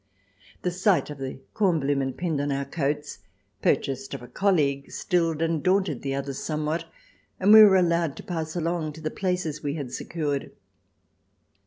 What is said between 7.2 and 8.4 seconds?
and we were allowed to